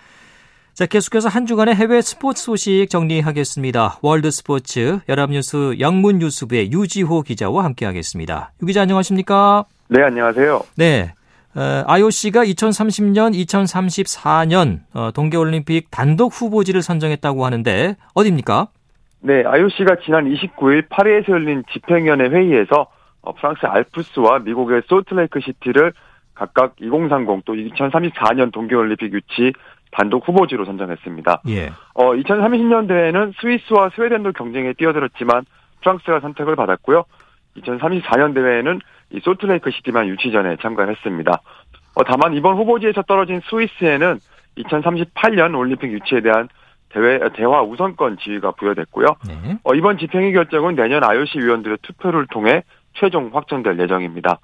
[0.73, 3.99] 자, 계속해서 한 주간의 해외 스포츠 소식 정리하겠습니다.
[4.01, 8.51] 월드 스포츠 연합뉴스 영문 뉴스부의 유지호 기자와 함께 하겠습니다.
[8.61, 9.65] 유 기자 안녕하십니까?
[9.87, 10.61] 네, 안녕하세요.
[10.75, 11.13] 네.
[11.57, 18.67] 어, IOC가 2030년, 2034년 어, 동계올림픽 단독 후보지를 선정했다고 하는데 어디입니까?
[19.21, 22.85] 네, IOC가 지난 29일 파리에서 열린 집행위원회 회의에서
[23.21, 25.93] 어, 프랑스 알프스와 미국의 소트레이크 시티를
[26.35, 29.51] 각각 2030 또 2034년 동계올림픽 유치
[29.89, 31.41] 단독 후보지로 선정했습니다.
[31.49, 31.71] 예.
[31.95, 35.45] 어, 2030년 대회는 스위스와 스웨덴도 경쟁에 뛰어들었지만
[35.81, 37.03] 프랑스가 선택을 받았고요.
[37.57, 38.79] 2034년 대회에는
[39.11, 41.31] 이 소트레이크 시티만 유치전에 참가했습니다.
[41.95, 44.19] 어, 다만 이번 후보지에서 떨어진 스위스에는
[44.57, 46.49] 2038년 올림픽 유치에 대한
[46.89, 49.07] 대회 대화 우선권 지위가 부여됐고요.
[49.27, 49.57] 네.
[49.63, 54.39] 어, 이번 집행위 결정은 내년 IOC 위원들의 투표를 통해 최종 확정될 예정입니다.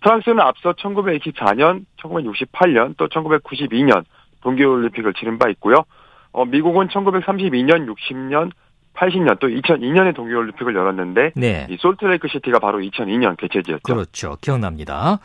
[0.00, 4.04] 프랑스는 앞서 1924년, 1968년, 또 1992년
[4.42, 5.84] 동계올림픽을 치른 바 있고요.
[6.32, 8.50] 어, 미국은 1932년, 60년,
[8.94, 11.66] 80년 또 2002년에 동계올림픽을 열었는데 네.
[11.68, 13.82] 이 솔트레이크 시티가 바로 2002년 개최지였죠.
[13.82, 14.36] 그렇죠.
[14.40, 15.18] 기억납니다.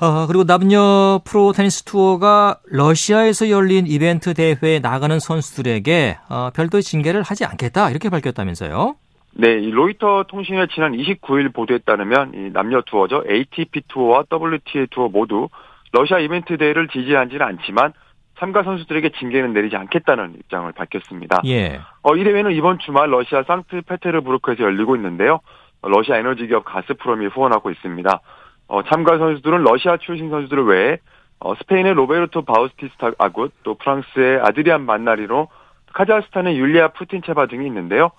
[0.00, 7.22] 어, 그리고 남녀 프로 테니스 투어가 러시아에서 열린 이벤트 대회에 나가는 선수들에게 어, 별도의 징계를
[7.22, 8.96] 하지 않겠다 이렇게 밝혔다면서요?
[9.36, 13.24] 네, 이 로이터 통신의 지난 29일 보도에 따르면 이 남녀 투어죠.
[13.28, 15.48] ATP 투어와 WTA 투어 모두
[15.92, 17.92] 러시아 이벤트 대회를 지지하지는 않지만
[18.38, 21.40] 참가 선수들에게 징계는 내리지 않겠다는 입장을 밝혔습니다.
[21.46, 21.80] 예.
[22.02, 25.40] 어, 이 대회는 이번 주말 러시아 상트페테르부르크에서 열리고 있는데요.
[25.82, 28.20] 러시아 에너지 기업 가스프롬이 후원하고 있습니다.
[28.68, 30.98] 어, 참가 선수들은 러시아 출신 선수들 외에
[31.40, 35.48] 어, 스페인의 로베르토 바우티스타 아굿, 또 프랑스의 아드리안 만나리로,
[35.92, 38.10] 카자흐스탄의 율리아 푸틴체바 등이 있는데요.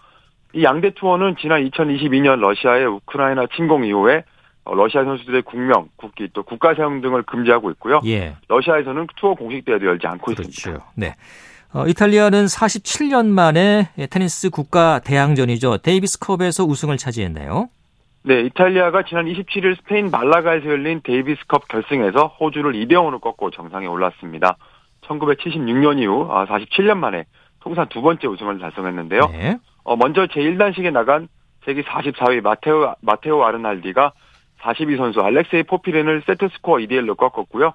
[0.53, 4.23] 이 양대 투어는 지난 2022년 러시아의 우크라이나 침공 이후에 어,
[4.73, 8.01] 러시아 선수들의 국명, 국기 또 국가 사용 등을 금지하고 있고요.
[8.05, 8.35] 예.
[8.47, 10.49] 러시아에서는 투어 공식 대회도 열지 않고 그렇죠.
[10.49, 10.85] 있습니다.
[10.95, 11.15] 네.
[11.73, 15.79] 어, 이탈리아는 47년 만에 테니스 국가 대항전이죠.
[15.79, 17.69] 데이비스컵에서 우승을 차지했네요.
[18.23, 24.57] 네, 이탈리아가 지난 27일 스페인 말라가에서 열린 데이비스컵 결승에서 호주를 2대 0으로 꺾고 정상에 올랐습니다.
[25.01, 27.25] 1976년 이후 47년 아, 만에
[27.59, 29.27] 통산 두 번째 우승을 달성했는데요.
[29.31, 29.57] 네.
[29.83, 31.27] 어, 먼저 제1단식에 나간
[31.65, 34.13] 세계 44위 마테오, 마테오 아르날디가
[34.65, 37.73] 42위 선수 알렉세이 포피린을 세트 스코어 2대 1로 꺾었고요.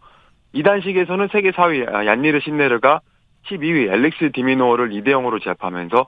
[0.55, 3.01] 2단식에서는 세계 4위 얀니르 신네르가
[3.47, 6.07] 12위 알렉스 디미노어를 2대 0으로 제압하면서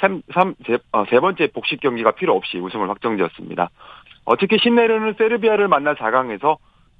[0.00, 3.70] 3, 3, 세, 어, 세 번째 복식 경기가 필요 없이 우승을 확정지었습니다.
[4.24, 6.56] 어, 특히 신내르는 세르비아를 만나 4강에서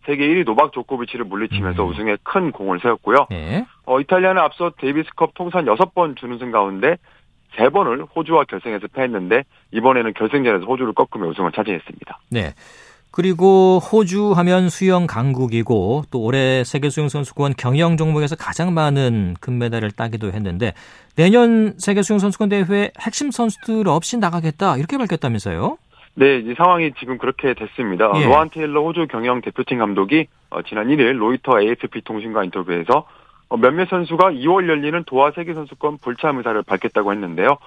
[0.07, 1.88] 세계 1위 노박 조코비치를 물리치면서 음.
[1.90, 3.27] 우승에 큰 공을 세웠고요.
[3.31, 3.66] 네.
[3.85, 6.97] 어, 이탈리아는 앞서 데이비스컵 통산 6번 준우승 가운데
[7.57, 12.18] 3번을 호주와 결승에서 패했는데 이번에는 결승전에서 호주를 꺾으며 우승을 차지했습니다.
[12.31, 12.53] 네.
[13.16, 19.92] 그리고 호주 하면 수영 강국이고 또 올해 세계 수영 선수권 경영 종목에서 가장 많은 금메달을
[19.92, 20.72] 따기도 했는데
[21.14, 25.79] 내년 세계 수영 선수권 대회 핵심 선수들 없이 나가겠다 이렇게 밝혔다면서요?
[26.16, 28.11] 네, 이 상황이 지금 그렇게 됐습니다.
[28.16, 28.27] 예.
[28.27, 33.07] 로한 테일러 호주 경영 대표팀 감독이 어, 지난 1일 로이터 AFP 통신과 인터뷰에서
[33.48, 37.59] 어, 몇몇 선수가 2월 열리는 도하 세계 선수권 불참 의사를 밝혔다고 했는데요.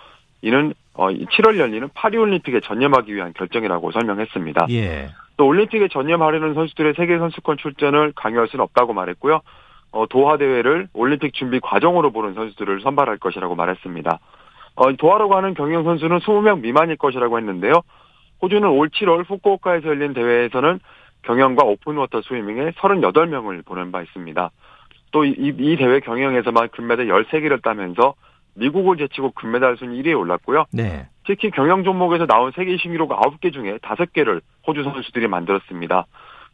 [0.41, 4.67] 이는 7월 어, 열리는 파리올림픽에 전념하기 위한 결정이라고 설명했습니다.
[4.71, 5.07] 예.
[5.37, 9.41] 또 올림픽에 전념하려는 선수들의 세계 선수권 출전을 강요할 수는 없다고 말했고요.
[9.91, 14.19] 어, 도하 대회를 올림픽 준비 과정으로 보는 선수들을 선발할 것이라고 말했습니다.
[14.75, 17.81] 어, 도하로 가는 경영 선수는 20명 미만일 것이라고 했는데요.
[18.41, 20.79] 호주는 올 7월 후쿠오카에서 열린 대회에서는
[21.23, 24.51] 경영과 오픈워터 스위밍에 38명을 보낸 바 있습니다.
[25.11, 28.13] 또 이 이 대회 경영에서만 금메달 13개를 따면서
[28.55, 30.65] 미국을 제치고 금메달 순위 1위에 올랐고요.
[30.71, 31.07] 네.
[31.27, 36.05] 특히 경영 종목에서 나온 세계 신기록 9개 중에 5개를 호주 선수들이 만들었습니다.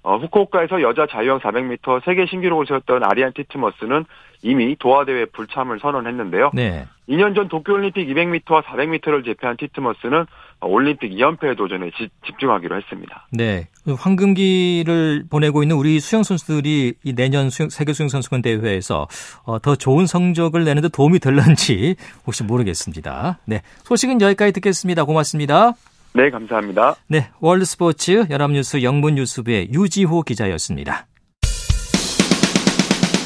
[0.04, 4.06] 어, 후쿠오카에서 여자 자유형 400m 세계 신기록을 세웠던 아리안 티트머스는
[4.42, 6.52] 이미 도하 대회 불참을 선언했는데요.
[6.54, 6.86] 네.
[7.08, 10.26] 2년 전 도쿄올림픽 200m와 400m를 제패한 티트머스는
[10.62, 13.28] 올림픽 2연패 도전에 지, 집중하기로 했습니다.
[13.32, 13.68] 네.
[13.88, 19.08] 황금기를 보내고 있는 우리 수영 선수들이 이 내년 수영, 세계 수영 선수권 대회에서
[19.46, 23.40] 어, 더 좋은 성적을 내는데 도움이 될런지 혹시 모르겠습니다.
[23.46, 23.62] 네.
[23.84, 25.06] 소식은 여기까지 듣겠습니다.
[25.06, 25.74] 고맙습니다.
[26.16, 26.96] 네, 감사합니다.
[27.08, 31.08] 네, 월드스포츠 연합뉴스 영문뉴스부의 유지호 기자였습니다.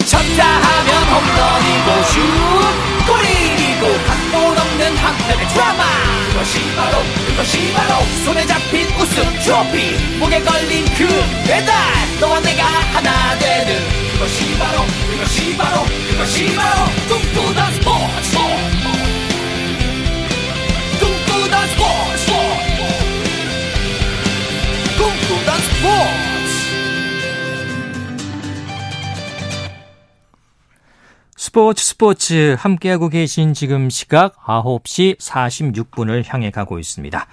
[0.07, 5.83] 쳤다 하면 홈런이고 슛 골이고 각본 없는 한편의 드라마
[6.31, 6.97] 그것이 바로
[7.27, 11.07] 그것이 바로 손에 잡힌 우승 트로피 목에 걸린 그
[11.45, 11.73] 배달
[12.21, 13.75] 너와 내가 하나 되는
[14.13, 14.79] 그것이 바로
[15.11, 18.56] 그것이 바로 그것이 바로 꿈꾸던 스포츠
[31.57, 37.25] 스포츠 스포츠 함께하고 계신 지금 시각 9시 46분을 향해 가고 있습니다.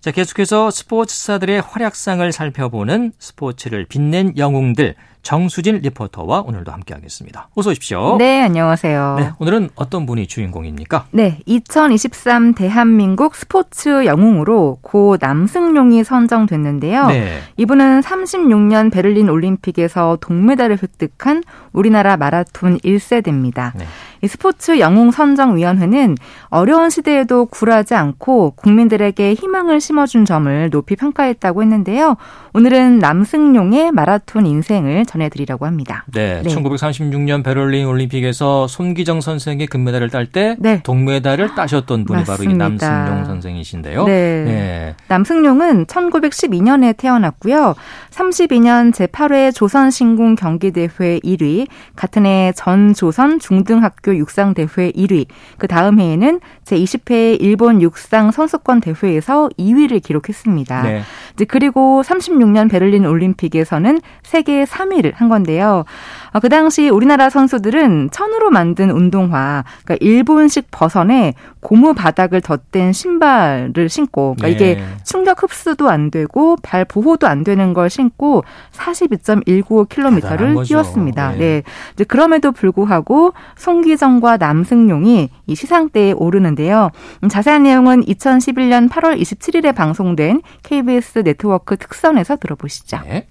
[0.00, 7.48] 자, 계속해서 스포츠사들의 활약상을 살펴보는 스포츠를 빛낸 영웅들 정수진 리포터와 오늘도 함께하겠습니다.
[7.54, 8.16] 어서 오십시오.
[8.18, 9.16] 네, 안녕하세요.
[9.18, 11.06] 네, 오늘은 어떤 분이 주인공입니까?
[11.10, 17.06] 네, 2023 대한민국 스포츠 영웅으로 고 남승용이 선정됐는데요.
[17.08, 17.40] 네.
[17.56, 23.72] 이분은 36년 베를린 올림픽에서 동메달을 획득한 우리나라 마라톤 1세대입니다.
[23.76, 23.86] 네.
[24.22, 26.16] 이 스포츠 영웅 선정위원회는
[26.48, 32.16] 어려운 시대에도 굴하지 않고 국민들에게 희망을 심어준 점을 높이 평가했다고 했는데요.
[32.52, 36.04] 오늘은 남승용의 마라톤 인생을 전해드리려고 합니다.
[36.12, 36.48] 네, 네.
[36.48, 40.80] 1936년 베를린 올림픽에서 손기정 선생의 금메달을 딸때 네.
[40.84, 42.36] 동메달을 따셨던 분이 맞습니다.
[42.36, 44.04] 바로 이 남승용 선생이신데요.
[44.04, 44.44] 네.
[44.44, 44.94] 네.
[45.08, 47.74] 남승용은 1912년에 태어났고요.
[48.10, 55.26] 32년 제8회 조선신궁 경기대회 1위, 같은 해 전조선 중등학교 육상대회 1위,
[55.58, 60.82] 그 다음 해에는 제20회 일본 육상 선수권 대회에서 2위를 기록했습니다.
[60.82, 61.02] 네.
[61.48, 65.84] 그리고 36년 베를린 올림픽에서는 세계 3위 를 한 건데요.
[66.32, 73.88] 어, 그 당시 우리나라 선수들은 천으로 만든 운동화, 그러니까 일본식 버선에 고무 바닥을 덧댄 신발을
[73.88, 74.72] 신고, 그러니까 네.
[74.72, 81.32] 이게 충격 흡수도 안 되고 발 보호도 안 되는 걸 신고 42.195km를 뛰었습니다.
[81.32, 81.62] 네.
[81.96, 82.04] 네.
[82.04, 86.90] 그럼에도 불구하고 송기정과 남승용이 이 시상대에 오르는데요.
[87.22, 93.00] 음, 자세한 내용은 2011년 8월 27일에 방송된 KBS 네트워크 특선에서 들어보시죠.
[93.04, 93.26] 네.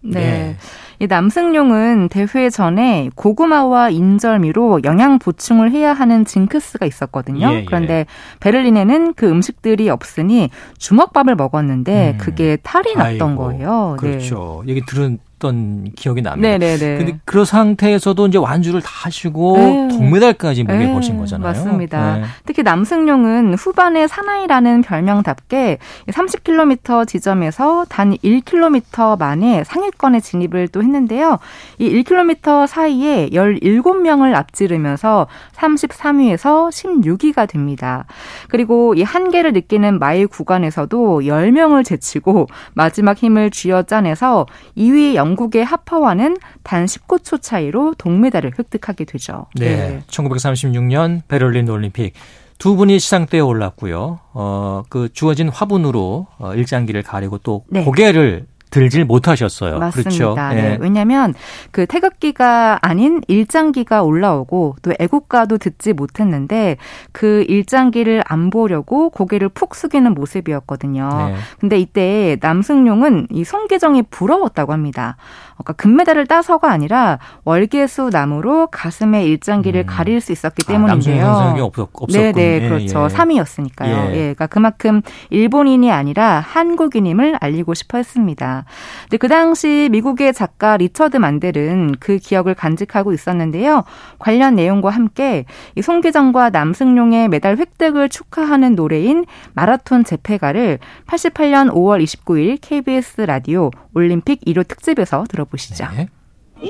[0.00, 0.20] 네.
[0.20, 0.56] 네.
[1.00, 7.48] 이 남승용은 대회 전에 고구마와 인절미로 영양 보충을 해야 하는 징크스가 있었거든요.
[7.50, 7.64] 예, 예.
[7.64, 8.06] 그런데
[8.40, 12.18] 베를린에는 그 음식들이 없으니 주먹밥을 먹었는데 음.
[12.18, 13.96] 그게 탈이 났던 아이고, 거예요.
[14.00, 14.08] 네.
[14.08, 14.62] 그렇죠.
[14.64, 14.72] 네.
[14.72, 16.58] 얘기 들은 했던 기억이 납니다.
[16.58, 16.98] 네네네.
[16.98, 19.88] 근데 그 상태에서도 이제 완주를 다 하시고 네.
[19.88, 20.92] 동메달까지 목에 네.
[20.92, 21.48] 거신 거잖아요.
[21.48, 22.16] 맞습니다.
[22.16, 22.24] 네.
[22.44, 31.38] 특히 남승용은 후반에 사나이라는 별명답게 30km 지점에서 단 1km 만에 상위권에 진입을 또 했는데요.
[31.78, 38.04] 이 1km 사이에 17명을 앞지르면서 33위에서 16위가 됩니다.
[38.48, 44.46] 그리고 이 한계를 느끼는 마일 구간에서도 10명을 제치고 마지막 힘을 쥐어 짜내서
[44.76, 49.46] 2위 영 국의 하퍼와는 단 19초 차이로 동메달을 획득하게 되죠.
[49.54, 49.76] 네.
[49.76, 50.02] 네.
[50.08, 52.12] 1936년 베를린 올림픽
[52.58, 54.18] 두 분이 시상대에 올랐고요.
[54.32, 57.84] 어, 그 주어진 화분으로 어, 일장기를 가리고 또 네.
[57.84, 59.78] 고개를 들질 못하셨어요.
[59.78, 60.10] 맞습니다.
[60.10, 60.34] 그렇죠?
[60.54, 60.62] 네.
[60.62, 60.78] 네.
[60.80, 61.34] 왜냐하면
[61.70, 66.76] 그 태극기가 아닌 일장기가 올라오고 또 애국가도 듣지 못했는데
[67.12, 71.08] 그 일장기를 안 보려고 고개를 푹 숙이는 모습이었거든요.
[71.08, 71.34] 네.
[71.60, 75.16] 근데 이때 남승용은 이 송계정이 부러웠다고 합니다.
[75.58, 79.86] 그러니까 금메달을 따서가 아니라 월계수 나무로 가슴에 일장기를 음.
[79.86, 81.24] 가릴 수 있었기 아, 때문인데요.
[81.24, 82.08] 남승용 없었, 없었군.
[82.12, 83.04] 네네 예, 그렇죠.
[83.10, 83.14] 예.
[83.14, 83.88] 3위였으니까요.
[83.88, 84.10] 예.
[84.10, 84.18] 예.
[84.18, 88.57] 그러니까 그만큼 일본인이 아니라 한국인임을 알리고 싶어 했습니다.
[89.02, 93.84] 근데 그 당시 미국의 작가 리처드 만델은 그 기억을 간직하고 있었는데요.
[94.18, 95.44] 관련 내용과 함께
[95.74, 104.40] 이 손기정과 남승용의 메달 획득을 축하하는 노래인 마라톤 제패가를 88년 5월 29일 KBS 라디오 올림픽
[104.42, 105.86] 1호 특집에서 들어보시죠.
[105.96, 106.08] 네.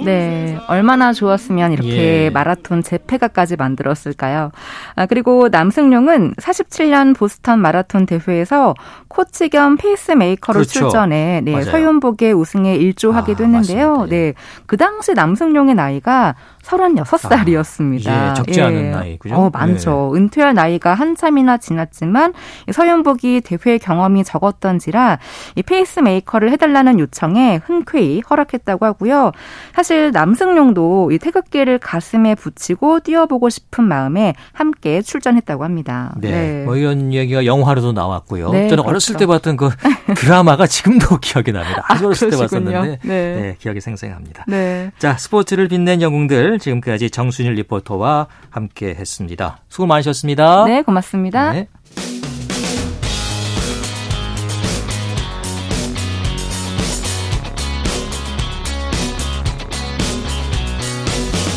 [0.05, 2.31] 네, 얼마나 좋았으면 이렇게 예.
[2.31, 4.51] 마라톤 제패가까지 만들었을까요?
[4.95, 8.75] 아, 그리고 남승용은 47년 보스턴 마라톤 대회에서
[9.09, 10.71] 코치 겸 페이스메이커로 그렇죠.
[10.81, 13.91] 출전해 네, 서윤복의 우승에 일조하기도 아, 했는데요.
[13.91, 14.17] 맞습니다.
[14.17, 14.21] 예.
[14.21, 14.35] 네,
[14.67, 16.35] 그 당시 남승용의 나이가
[16.69, 18.09] 36살이었습니다.
[18.09, 18.91] 아, 예, 적지 않은 예.
[18.91, 19.35] 나이, 그죠?
[19.35, 20.13] 어, 많죠.
[20.15, 20.21] 네.
[20.21, 22.35] 은퇴할 나이가 한참이나 지났지만
[22.73, 25.19] 서윤복이 대회 경험이 적었던지라
[25.57, 29.33] 이 페이스메이커를 해달라는 요청에 흔쾌히 허락했다고 하고요.
[29.75, 36.15] 사실 남승용도 이 태극기를 가슴에 붙이고 뛰어보고 싶은 마음에 함께 출전했다고 합니다.
[36.19, 36.31] 네.
[36.31, 36.65] 네.
[36.65, 38.51] 뭐 이런 얘기가 영화로도 나왔고요.
[38.51, 38.89] 네, 저는 그렇죠.
[38.89, 39.71] 어렸을 때 봤던 그
[40.17, 41.85] 드라마가 지금도 기억이 납니다.
[41.89, 43.09] 아주 아, 어렸을 때 봤었는데 네.
[43.09, 43.57] 네.
[43.59, 44.45] 기억이 생생합니다.
[44.47, 44.91] 네.
[44.99, 49.59] 자, 스포츠를 빛낸 영웅들 지금까지 정순일 리포터와 함께 했습니다.
[49.69, 50.65] 수고 많으셨습니다.
[50.65, 51.53] 네, 고맙습니다.
[51.53, 51.69] 네.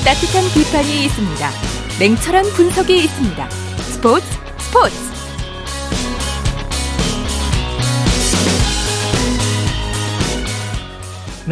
[0.04, 1.50] 따뜻한 비판이 있습니다.
[2.00, 3.50] 냉철한 분석이 있습니다.
[3.50, 4.26] 스포츠
[4.58, 5.11] 스포츠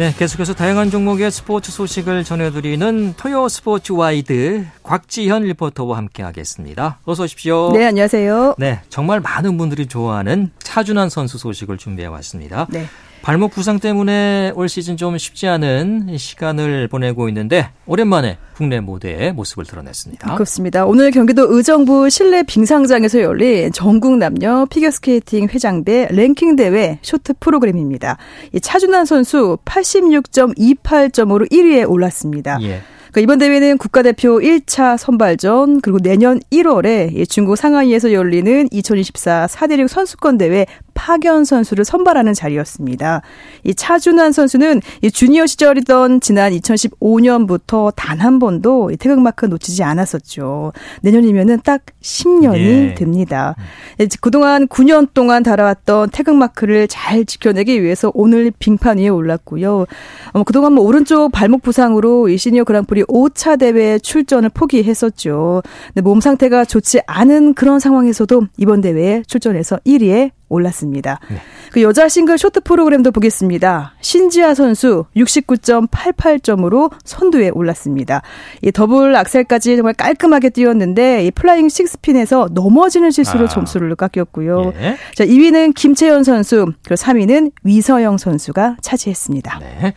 [0.00, 7.00] 네, 계속해서 다양한 종목의 스포츠 소식을 전해드리는 토요 스포츠 와이드 곽지현 리포터와 함께하겠습니다.
[7.04, 7.70] 어서 오십시오.
[7.72, 8.54] 네, 안녕하세요.
[8.56, 12.66] 네, 정말 많은 분들이 좋아하는 차준환 선수 소식을 준비해 왔습니다.
[12.70, 12.86] 네.
[13.22, 19.64] 발목 부상 때문에 올 시즌 좀 쉽지 않은 시간을 보내고 있는데 오랜만에 국내 무대에 모습을
[19.64, 20.34] 드러냈습니다.
[20.34, 20.86] 그렇습니다.
[20.86, 28.16] 오늘 경기도 의정부 실내 빙상장에서 열린 전국 남녀 피겨스케이팅 회장배 랭킹 대회 쇼트 프로그램입니다.
[28.54, 32.58] 이 차준환 선수 86.28점으로 1위에 올랐습니다.
[32.62, 32.80] 예.
[33.10, 40.38] 그러니까 이번 대회는 국가대표 1차 선발전 그리고 내년 1월에 중국 상하이에서 열리는 2024 4대륙 선수권
[40.38, 40.66] 대회
[41.00, 43.22] 파견 선수를 선발하는 자리였습니다.
[43.64, 50.72] 이 차준환 선수는 이 주니어 시절이던 지난 2015년부터 단 한 번도 태극마크 놓치지 않았었죠.
[51.02, 52.94] 내년이면은 딱 10년이 예.
[52.94, 53.56] 됩니다.
[53.98, 54.06] 음.
[54.20, 59.86] 그동안 9년 동안 달아왔던 태극마크를 잘 지켜내기 위해서 오늘 빙판 위에 올랐고요.
[60.32, 65.62] 어, 그동안 뭐 오른쪽 발목 부상으로 이 시니어 그랑프리 5차 대회 출전을 포기했었죠.
[65.88, 71.18] 근데 몸 상태가 좋지 않은 그런 상황에서도 이번 대회에 출전해서 1위에 올랐습니다.
[71.30, 71.36] 네.
[71.72, 73.94] 그 여자 싱글 쇼트 프로그램도 보겠습니다.
[74.00, 78.20] 신지아 선수 69.88점으로 선두에 올랐습니다.
[78.62, 83.48] 이 더블 악셀까지 정말 깔끔하게 뛰었는데 이 flying sit spin에서 넘어지는 실수로 아.
[83.48, 84.72] 점수를 깎였고요.
[84.80, 84.96] 예.
[85.14, 89.58] 자, 2위는 김채연 선수, 그리고 3위는 위서영 선수가 차지했습니다.
[89.60, 89.94] 네.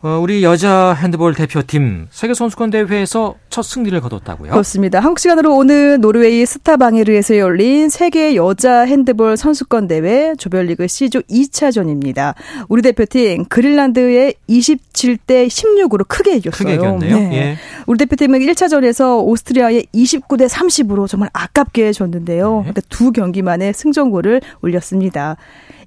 [0.00, 4.52] 어, 우리 여자 핸드볼 대표팀 세계 선수권 대회에서 첫 승리를 거뒀다고요?
[4.52, 5.00] 그렇습니다.
[5.00, 12.34] 한국 시간으로 오늘 노르웨이 스타방에르에서 열린 세계 여자 핸드볼 선수권 대회 조별리그 C조 2차전입니다.
[12.68, 16.58] 우리 대표팀 그린란드에 27대 16으로 크게 이겼어요.
[16.58, 17.18] 크게 이겼네요.
[17.18, 17.32] 네.
[17.32, 17.56] 예.
[17.88, 22.58] 우리 대표팀은 1차전에서 오스트리아에 29대 30으로 정말 아깝게 졌는데요.
[22.58, 22.70] 네.
[22.70, 25.36] 그러니까 두 경기 만에 승전골을 올렸습니다.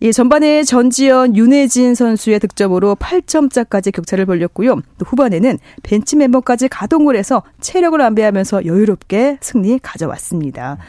[0.03, 4.81] 예, 전반에 전지현, 윤혜진 선수의 득점으로 8점짜까지 격차를 벌렸고요.
[4.97, 10.79] 또 후반에는 벤치 멤버까지 가동을 해서 체력을 안배하면서 여유롭게 승리 가져왔습니다.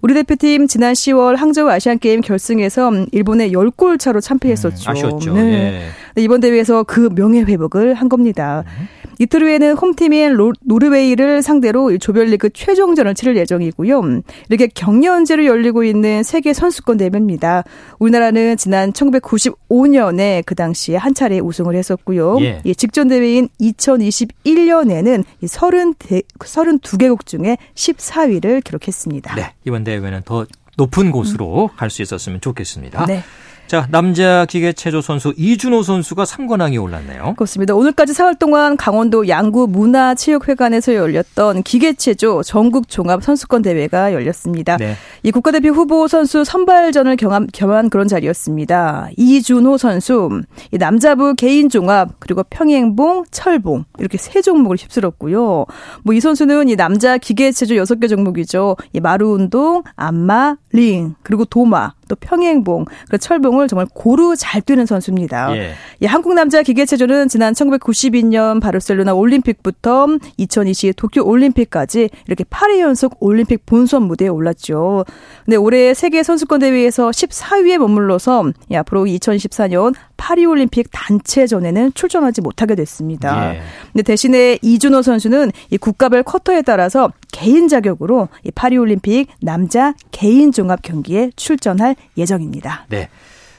[0.00, 4.90] 우리 대표팀 지난 10월 항저우 아시안 게임 결승에서 일본의 10골 차로 참패했었죠.
[4.90, 5.34] 음, 아쉬웠죠.
[5.34, 5.90] 네.
[6.14, 6.22] 네.
[6.22, 8.64] 이번 대회에서 그 명예 회복을 한 겁니다.
[8.66, 8.88] 음.
[9.22, 14.02] 이틀 후에는 홈팀인 노르웨이를 상대로 조별리그 최종전을 치를 예정이고요.
[14.48, 17.62] 이렇게 경연제로 열리고 있는 세계 선수권 대회입니다.
[18.00, 22.38] 우리나라는 지난 1995년에 그 당시에 한 차례 우승을 했었고요.
[22.40, 22.74] 예.
[22.74, 29.36] 직전 대회인 2021년에는 30, 32개국 중에 14위를 기록했습니다.
[29.36, 30.46] 네, 이번 대회는 더
[30.76, 31.76] 높은 곳으로 음.
[31.76, 33.06] 갈수 있었으면 좋겠습니다.
[33.06, 33.22] 네.
[33.66, 37.32] 자, 남자 기계체조 선수 이준호 선수가 3관왕이 올랐네요.
[37.36, 37.74] 그렇습니다.
[37.74, 44.76] 오늘까지 사흘 동안 강원도 양구 문화체육회관에서 열렸던 기계체조 전국 종합 선수권 대회가 열렸습니다.
[44.76, 44.94] 네.
[45.22, 49.08] 이 국가대표 후보 선수 선발전을 경험, 겸한 그런 자리였습니다.
[49.16, 55.64] 이준호 선수, 이 남자부 개인 종합, 그리고 평행봉, 철봉 이렇게 세 종목을 휩쓸었고요.
[56.04, 58.76] 뭐 이 선수는 이 남자 기계체조 6개 종목이죠.
[58.92, 64.84] 이 마루 운동, 안마, 링, 그리고 도마, 또 평행봉, 그 철봉을 정말 고루 잘 뛰는
[64.84, 65.56] 선수입니다.
[65.56, 65.72] 예.
[66.02, 73.64] 예, 한국 남자 기계체조는 지난 1992년 바르셀로나 올림픽부터 2020 도쿄 올림픽까지 이렇게 8회 연속 올림픽
[73.64, 75.06] 본선 무대에 올랐죠.
[75.46, 83.56] 근데 올해 세계 선수권 대회에서 14위에 머물러서 예, 앞으로 2014년 파리올림픽 단체전에는 출전하지 못하게 됐습니다.
[83.56, 83.62] 예.
[83.92, 90.82] 근데 대신에 이준호 선수는 이 국가별 쿼터에 따라서 개인 자격으로 이 파리올림픽 남자 개인 종합
[90.82, 92.86] 경기에 출전할 예정입니다.
[92.88, 93.08] 네.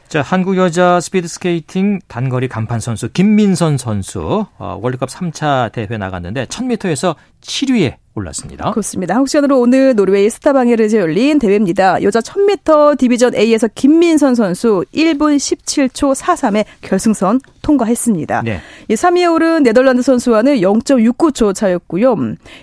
[0.08, 6.46] 자, 한국 여자 스피드 스케이팅 단거리 간판 선수 김민선 선수 어, 월드컵 3차 대회 나갔는데
[6.46, 8.72] 1000m에서 7위에 올랐습니다.
[8.72, 9.16] 그렇습니다.
[9.16, 12.02] 한국 시간으로 오늘 노르웨이 스타방에르에서 열린 대회입니다.
[12.04, 18.42] 여자 1000m division A에서 김민선 선수 1분 17초 43에 결승선 통과했습니다.
[18.44, 18.60] 네.
[18.90, 22.16] 이 3위에 오른 네덜란드 선수와는 0.69초 차였고요.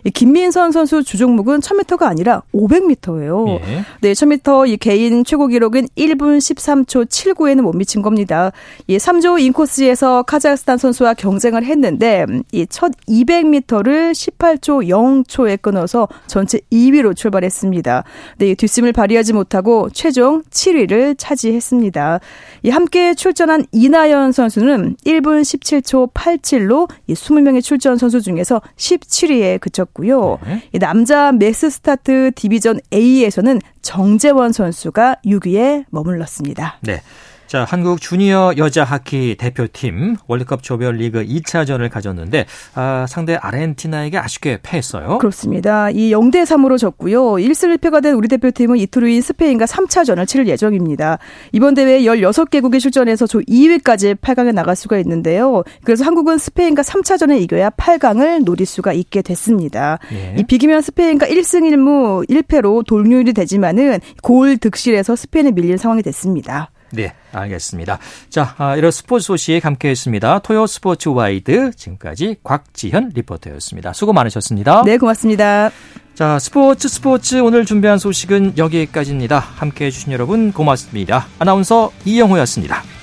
[0.05, 3.61] 이 김민선 선수 주종목은 1000m가 아니라 500m예요.
[3.61, 3.85] 예.
[4.03, 8.53] 네, 1000m 이 개인 최고 기록은 1분 13초 79에는 못 미친 겁니다.
[8.87, 16.61] 이 3조 인코스에서 카자흐스탄 선수와 경쟁을 했는데 이 첫 200m를 18초 0초 에 끊어서 전체
[16.73, 18.05] 2위로 출발했습니다.
[18.39, 22.21] 네, 뒷심을 발휘하지 못하고 최종 7위를 차지했습니다.
[22.63, 30.39] 이 함께 출전한 이나연 선수는 1분 17초 87로 이 20명의 출전 선수 중에서 17위에 그쳤고요.
[30.47, 30.63] 네.
[30.73, 36.79] 이 남자 mass start division A에서는 정재원 선수가 6위에 머물렀습니다.
[36.83, 37.03] 네.
[37.51, 42.47] 자, 한국 주니어 여자 하키 대표팀 월드컵 조별리그 2차전을 가졌는데
[42.77, 45.19] 아, 상대 아르헨티나에게 아쉽게 패했어요.
[45.19, 45.91] 그렇습니다.
[45.91, 47.21] 이 0대 3으로 졌고요.
[47.21, 51.19] 1승 1패가 된 우리 대표팀은 이틀 후인 스페인과 3차전을 치를 예정입니다.
[51.51, 55.65] 이번 대회 16개국에 출전해서 조 2위까지 8강에 나갈 수가 있는데요.
[55.83, 59.99] 그래서 한국은 스페인과 3차전에 이겨야 8강을 노릴 수가 있게 됐습니다.
[60.13, 60.37] 예.
[60.39, 66.71] 이 비기면 스페인과 1승 1무 1패로 돌률이 되지만은 골 득실에서 스페인에 밀린 상황이 됐습니다.
[66.93, 67.99] 네, 알겠습니다.
[68.29, 70.41] 자, 아, 이런 스포츠 소식 함께 했습니다.
[70.41, 73.93] 토요 스포츠 와이드 지금까지 곽지현 리포터였습니다.
[73.93, 74.83] 수고 많으셨습니다.
[74.85, 75.71] 네, 고맙습니다.
[76.15, 79.39] 자, 스포츠 스포츠 오늘 준비한 소식은 여기까지입니다.
[79.39, 81.27] 함께 해 주신 여러분 고맙습니다.
[81.39, 83.00] 아나운서 이영호였습니다.